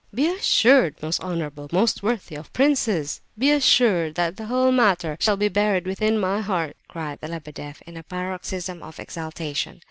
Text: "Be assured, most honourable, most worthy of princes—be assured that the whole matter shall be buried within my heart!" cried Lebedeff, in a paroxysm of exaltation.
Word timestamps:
"Be 0.15 0.27
assured, 0.33 0.95
most 1.03 1.21
honourable, 1.23 1.69
most 1.71 2.01
worthy 2.01 2.33
of 2.35 2.51
princes—be 2.53 3.51
assured 3.51 4.15
that 4.15 4.35
the 4.35 4.47
whole 4.47 4.71
matter 4.71 5.15
shall 5.19 5.37
be 5.37 5.47
buried 5.47 5.85
within 5.85 6.17
my 6.19 6.41
heart!" 6.41 6.75
cried 6.87 7.19
Lebedeff, 7.21 7.83
in 7.83 7.95
a 7.95 8.01
paroxysm 8.01 8.81
of 8.81 8.99
exaltation. 8.99 9.79